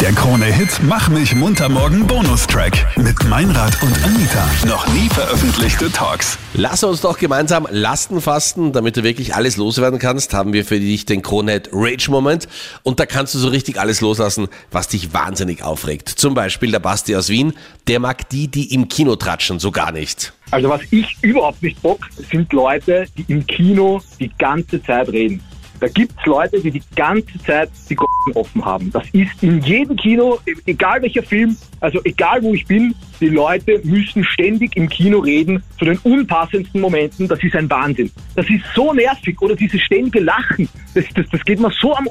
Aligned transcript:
Der 0.00 0.12
Krone-Hit 0.12 0.80
Mach 0.84 1.10
mich 1.10 1.34
munter 1.34 1.68
morgen 1.68 2.06
Bonustrack 2.06 2.72
mit 2.96 3.22
Meinrad 3.28 3.82
und 3.82 3.92
Anita. 4.02 4.48
Noch 4.66 4.86
nie 4.94 5.10
veröffentlichte 5.10 5.92
Talks. 5.92 6.38
Lass 6.54 6.82
uns 6.82 7.02
doch 7.02 7.18
gemeinsam 7.18 7.68
Lasten 7.70 8.22
fasten, 8.22 8.72
damit 8.72 8.96
du 8.96 9.02
wirklich 9.02 9.34
alles 9.34 9.58
loswerden 9.58 9.98
kannst, 9.98 10.32
haben 10.32 10.54
wir 10.54 10.64
für 10.64 10.80
dich 10.80 11.04
den 11.04 11.20
Kronehit 11.20 11.68
Rage 11.74 12.10
Moment. 12.10 12.48
Und 12.82 12.98
da 12.98 13.04
kannst 13.04 13.34
du 13.34 13.38
so 13.38 13.48
richtig 13.48 13.78
alles 13.78 14.00
loslassen, 14.00 14.48
was 14.70 14.88
dich 14.88 15.12
wahnsinnig 15.12 15.62
aufregt. 15.62 16.08
Zum 16.08 16.32
Beispiel 16.32 16.70
der 16.70 16.80
Basti 16.80 17.14
aus 17.14 17.28
Wien, 17.28 17.52
der 17.86 18.00
mag 18.00 18.26
die, 18.30 18.48
die 18.48 18.72
im 18.72 18.88
Kino 18.88 19.16
tratschen, 19.16 19.58
so 19.58 19.70
gar 19.70 19.92
nicht. 19.92 20.32
Also 20.50 20.70
was 20.70 20.80
ich 20.92 21.18
überhaupt 21.20 21.62
nicht 21.62 21.82
bock, 21.82 22.08
sind 22.30 22.50
Leute, 22.54 23.04
die 23.18 23.26
im 23.28 23.46
Kino 23.46 24.00
die 24.18 24.30
ganze 24.38 24.82
Zeit 24.82 25.10
reden. 25.10 25.42
Da 25.78 25.88
gibt's 25.88 26.24
Leute, 26.24 26.58
die 26.60 26.70
die 26.70 26.82
ganze 26.96 27.38
Zeit 27.44 27.70
die 27.90 27.96
offen 28.34 28.64
haben. 28.64 28.90
Das 28.90 29.04
ist 29.12 29.42
in 29.42 29.60
jedem 29.62 29.96
Kino, 29.96 30.38
egal 30.66 31.02
welcher 31.02 31.22
Film, 31.22 31.56
also 31.80 32.00
egal 32.04 32.42
wo 32.42 32.54
ich 32.54 32.66
bin, 32.66 32.94
die 33.20 33.28
Leute 33.28 33.80
müssen 33.84 34.24
ständig 34.24 34.76
im 34.76 34.88
Kino 34.88 35.18
reden 35.18 35.62
zu 35.78 35.84
den 35.84 35.98
unpassendsten 35.98 36.80
Momenten. 36.80 37.28
Das 37.28 37.42
ist 37.42 37.54
ein 37.54 37.68
Wahnsinn. 37.68 38.10
Das 38.34 38.48
ist 38.48 38.62
so 38.74 38.92
nervig. 38.92 39.40
Oder 39.40 39.54
dieses 39.54 39.80
ständige 39.82 40.20
Lachen. 40.20 40.68
Das, 40.94 41.04
das, 41.14 41.26
das 41.30 41.44
geht 41.44 41.60
mir 41.60 41.70
so 41.70 41.94
am. 41.94 42.06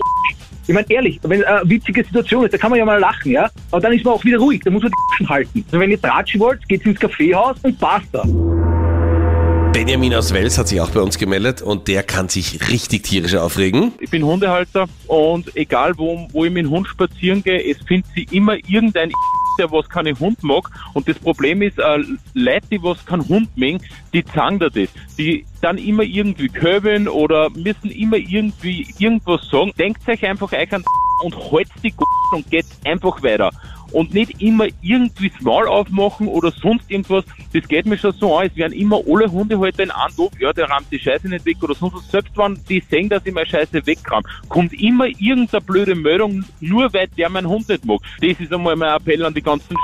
Ich 0.67 0.73
meine, 0.73 0.85
ehrlich, 0.89 1.19
wenn 1.23 1.43
eine 1.43 1.67
witzige 1.67 2.03
Situation 2.03 2.45
ist, 2.45 2.53
da 2.53 2.57
kann 2.59 2.69
man 2.69 2.77
ja 2.77 2.85
mal 2.85 2.99
lachen, 2.99 3.31
ja? 3.31 3.49
Aber 3.71 3.81
dann 3.81 3.91
ist 3.91 4.05
man 4.05 4.13
auch 4.13 4.23
wieder 4.23 4.37
ruhig, 4.37 4.61
da 4.63 4.69
muss 4.69 4.83
man 4.83 4.91
die 5.19 5.27
halten. 5.27 5.65
Also 5.65 5.79
wenn 5.79 5.89
ihr 5.89 5.99
tratschen 5.99 6.39
wollt, 6.39 6.67
geht's 6.69 6.85
ins 6.85 6.99
Kaffeehaus 6.99 7.57
und 7.63 7.79
basta. 7.79 8.23
Benjamin 9.79 10.13
aus 10.13 10.33
Wels 10.33 10.57
hat 10.57 10.67
sich 10.67 10.81
auch 10.81 10.89
bei 10.89 10.99
uns 10.99 11.17
gemeldet 11.17 11.61
und 11.61 11.87
der 11.87 12.03
kann 12.03 12.27
sich 12.27 12.69
richtig 12.69 13.03
tierisch 13.03 13.35
aufregen. 13.35 13.93
Ich 14.01 14.09
bin 14.09 14.25
Hundehalter 14.25 14.87
und 15.07 15.55
egal 15.55 15.97
wo, 15.97 16.27
wo 16.33 16.43
ich 16.43 16.51
mit 16.51 16.65
dem 16.65 16.71
Hund 16.71 16.85
spazieren 16.85 17.41
gehe, 17.41 17.63
es 17.63 17.77
findet 17.87 18.13
sich 18.13 18.29
immer 18.33 18.55
irgendein 18.67 19.09
der 19.57 19.71
was 19.71 19.87
keinen 19.87 20.19
Hund 20.19 20.43
mag. 20.43 20.69
Und 20.93 21.07
das 21.07 21.17
Problem 21.17 21.61
ist, 21.61 21.79
äh, 21.79 22.03
Leute, 22.33 22.67
die 22.69 22.83
was 22.83 23.05
keinen 23.05 23.25
Hund 23.29 23.55
mögen, 23.55 23.79
die 24.11 24.25
zangen 24.25 24.59
da 24.59 24.67
das. 24.67 24.89
Die 25.17 25.45
dann 25.61 25.77
immer 25.77 26.03
irgendwie 26.03 26.49
köbeln 26.49 27.07
oder 27.07 27.49
müssen 27.51 27.89
immer 27.89 28.17
irgendwie 28.17 28.85
irgendwas 28.97 29.47
sagen. 29.49 29.71
Denkt 29.79 30.05
euch 30.09 30.25
einfach 30.25 30.51
euch 30.51 30.73
an 30.73 30.83
und 31.23 31.37
haltet 31.53 31.71
die 31.81 31.93
und 32.33 32.51
geht 32.51 32.65
einfach 32.83 33.23
weiter 33.23 33.49
und 33.91 34.13
nicht 34.13 34.41
immer 34.41 34.67
irgendwie 34.81 35.29
das 35.29 35.41
Maul 35.41 35.67
aufmachen 35.67 36.27
oder 36.27 36.51
sonst 36.51 36.89
irgendwas. 36.89 37.25
Das 37.53 37.67
geht 37.67 37.85
mir 37.85 37.97
schon 37.97 38.11
so 38.13 38.37
an. 38.37 38.47
Es 38.47 38.55
werden 38.55 38.73
immer 38.73 39.01
alle 39.07 39.31
Hundehalter 39.31 39.83
in 39.83 39.91
einen 39.91 40.15
Doof, 40.15 40.31
ja, 40.39 40.53
der 40.53 40.69
rammt 40.69 40.87
die 40.91 40.99
Scheiße 40.99 41.27
nicht 41.27 41.45
weg 41.45 41.57
oder 41.61 41.75
sonst 41.75 41.95
was. 41.95 42.11
Selbst 42.11 42.37
wenn 42.37 42.59
die 42.67 42.83
sehen, 42.89 43.09
dass 43.09 43.25
ich 43.25 43.33
meine 43.33 43.47
Scheiße 43.47 43.85
wegkram, 43.85 44.23
kommt 44.47 44.73
immer 44.73 45.05
irgendeine 45.05 45.61
blöde 45.61 45.95
Meldung, 45.95 46.43
nur 46.59 46.93
weil 46.93 47.07
der 47.17 47.29
meinen 47.29 47.47
Hund 47.47 47.67
nicht 47.69 47.85
mag. 47.85 47.99
Das 48.21 48.39
ist 48.39 48.53
einmal 48.53 48.75
mein 48.75 48.95
Appell 48.95 49.25
an 49.25 49.33
die 49.33 49.41
ganzen 49.41 49.75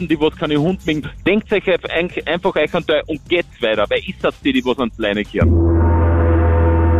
die 0.00 0.18
was 0.18 0.34
keine 0.34 0.56
Hund 0.56 0.84
mögen. 0.86 1.08
Denkt 1.26 1.52
euch 1.52 1.68
einfach 1.68 2.56
euch 2.56 2.74
an 2.74 2.84
und 3.06 3.28
geht's 3.28 3.62
weiter, 3.62 3.86
weil 3.88 4.00
ich 4.00 4.16
das 4.20 4.40
die, 4.40 4.52
die 4.52 4.64
was 4.64 4.78
ans 4.78 4.98
Leine 4.98 5.24
kehren. 5.24 5.83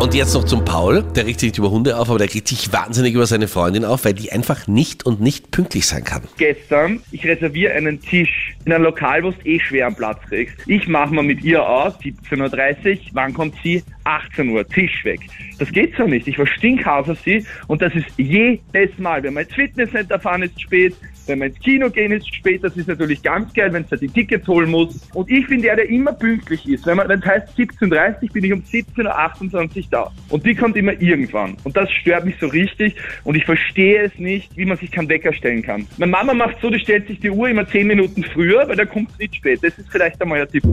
Und 0.04 0.12
jetzt 0.12 0.34
noch 0.34 0.44
zum 0.44 0.66
Paul, 0.66 1.02
der 1.16 1.24
regt 1.24 1.40
sich 1.40 1.52
nicht 1.52 1.58
über 1.58 1.70
Hunde 1.70 1.96
auf, 1.96 2.10
aber 2.10 2.18
der 2.18 2.28
regt 2.28 2.46
sich 2.46 2.70
wahnsinnig 2.70 3.14
über 3.14 3.24
seine 3.24 3.48
Freundin 3.48 3.86
auf, 3.86 4.04
weil 4.04 4.12
die 4.12 4.30
einfach 4.32 4.66
nicht 4.66 5.06
und 5.06 5.22
nicht 5.22 5.50
pünktlich 5.50 5.86
sein 5.86 6.04
kann. 6.04 6.20
Gestern, 6.36 7.00
ich 7.10 7.24
reserviere 7.24 7.72
einen 7.72 7.98
Tisch 8.02 8.54
in 8.66 8.72
einem 8.74 8.84
Lokal, 8.84 9.24
wo 9.24 9.30
du 9.30 9.48
eh 9.48 9.58
schwer 9.58 9.86
am 9.86 9.96
Platz 9.96 10.20
kriegst. 10.28 10.56
Ich 10.66 10.86
mache 10.88 11.14
mal 11.14 11.24
mit 11.24 11.42
ihr 11.42 11.66
aus, 11.66 11.94
17.30 12.00 12.90
Uhr, 12.92 12.98
wann 13.14 13.32
kommt 13.32 13.54
sie? 13.62 13.82
18 14.04 14.50
Uhr, 14.50 14.68
Tisch 14.68 15.06
weg. 15.06 15.20
Das 15.58 15.72
geht 15.72 15.96
so 15.96 16.04
nicht. 16.04 16.28
Ich 16.28 16.38
war 16.38 16.46
stinkhaft 16.46 17.08
auf 17.08 17.18
sie 17.24 17.42
und 17.68 17.80
das 17.80 17.94
ist 17.94 18.04
jedes 18.18 18.98
Mal. 18.98 19.22
Wenn 19.22 19.32
wir 19.32 19.40
ins 19.40 19.54
Fitnesscenter 19.54 20.20
fahren, 20.20 20.42
ist 20.42 20.60
spät. 20.60 20.94
Wenn 21.26 21.40
wir 21.40 21.46
ins 21.46 21.58
Kino 21.60 21.90
gehen, 21.90 22.12
ist 22.12 22.22
es 22.22 22.34
spät. 22.34 22.62
Das 22.62 22.76
ist 22.76 22.88
natürlich 22.88 23.22
ganz 23.22 23.52
geil, 23.54 23.72
wenn 23.72 23.84
da 23.88 23.96
die 23.96 24.08
Tickets 24.08 24.46
holen 24.46 24.70
muss. 24.70 25.08
Und 25.14 25.30
ich 25.30 25.46
bin 25.46 25.62
der, 25.62 25.76
der 25.76 25.88
immer 25.88 26.12
pünktlich 26.12 26.68
ist. 26.68 26.86
Wenn 26.86 26.98
es 26.98 27.24
heißt 27.24 27.58
17.30 27.58 28.22
Uhr, 28.22 28.32
bin 28.32 28.44
ich 28.44 28.52
um 28.52 28.60
17.28 28.60 29.76
Uhr 29.76 29.84
da. 29.90 30.12
Und 30.28 30.44
die 30.44 30.54
kommt 30.54 30.76
immer 30.76 30.92
irgendwann. 31.00 31.56
Und 31.64 31.76
das 31.76 31.90
stört 31.90 32.24
mich 32.24 32.36
so 32.40 32.46
richtig. 32.46 32.96
Und 33.24 33.36
ich 33.36 33.44
verstehe 33.44 34.02
es 34.02 34.18
nicht, 34.18 34.56
wie 34.56 34.64
man 34.64 34.76
sich 34.76 34.90
keinen 34.90 35.08
Wecker 35.08 35.32
stellen 35.32 35.62
kann. 35.62 35.86
Meine 35.98 36.10
Mama 36.10 36.34
macht 36.34 36.60
so, 36.60 36.70
die 36.70 36.78
stellt 36.78 37.06
sich 37.06 37.20
die 37.20 37.30
Uhr 37.30 37.48
immer 37.48 37.66
10 37.66 37.86
Minuten 37.86 38.24
früher, 38.24 38.68
weil 38.68 38.76
da 38.76 38.84
kommt 38.84 39.10
es 39.12 39.18
nicht 39.18 39.36
spät. 39.36 39.60
Das 39.62 39.76
ist 39.78 39.90
vielleicht 39.90 40.20
einmal 40.20 40.40
ein 40.40 40.48
Tipp. 40.48 40.64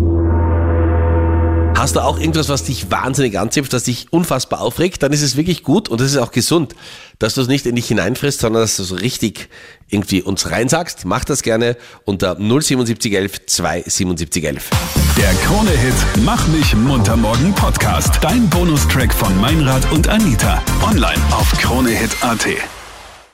Hast 1.81 1.95
du 1.95 1.99
auch 2.01 2.19
irgendwas, 2.19 2.47
was 2.47 2.63
dich 2.63 2.91
wahnsinnig 2.91 3.39
anzipft, 3.39 3.73
das 3.73 3.85
dich 3.85 4.13
unfassbar 4.13 4.61
aufregt, 4.61 5.01
dann 5.01 5.11
ist 5.13 5.23
es 5.23 5.35
wirklich 5.35 5.63
gut 5.63 5.89
und 5.89 5.99
es 5.99 6.11
ist 6.11 6.17
auch 6.19 6.31
gesund, 6.31 6.75
dass 7.17 7.33
du 7.33 7.41
es 7.41 7.47
nicht 7.47 7.65
in 7.65 7.75
dich 7.75 7.87
hineinfrisst, 7.87 8.41
sondern 8.41 8.61
dass 8.61 8.77
du 8.77 8.83
so 8.83 8.93
richtig 8.93 9.49
irgendwie 9.89 10.21
uns 10.21 10.51
reinsagst. 10.51 11.05
Mach 11.05 11.25
das 11.25 11.41
gerne 11.41 11.75
unter 12.05 12.35
07711 12.35 13.47
27711. 13.47 14.69
Der 15.17 15.33
Krone-Hit 15.43 16.23
Mach 16.23 16.47
mich 16.49 16.75
munter 16.75 17.17
morgen 17.17 17.51
Podcast. 17.55 18.13
Dein 18.21 18.47
Bonustrack 18.51 19.11
von 19.11 19.35
Meinrad 19.41 19.91
und 19.91 20.07
Anita. 20.07 20.61
Online 20.83 21.19
auf 21.31 21.51
kronehit.at. 21.53 22.45